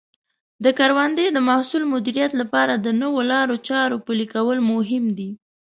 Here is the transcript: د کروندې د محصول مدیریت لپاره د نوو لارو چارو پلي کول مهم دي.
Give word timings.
د 0.63 0.65
کروندې 0.79 1.25
د 1.31 1.37
محصول 1.49 1.83
مدیریت 1.93 2.31
لپاره 2.41 2.73
د 2.75 2.87
نوو 3.01 3.19
لارو 3.31 3.55
چارو 3.67 3.97
پلي 4.05 4.27
کول 4.33 4.57
مهم 4.71 5.05
دي. 5.17 5.31